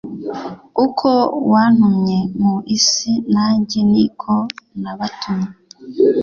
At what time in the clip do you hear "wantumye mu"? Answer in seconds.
1.51-2.55